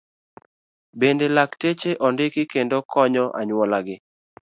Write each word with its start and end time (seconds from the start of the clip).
Bende, 0.99 1.25
lakteche 1.35 1.91
ondiki 2.05 2.41
kendo 2.53 2.77
konyo 2.91 3.25
anyuola 3.39 3.79
gi. 3.85 3.95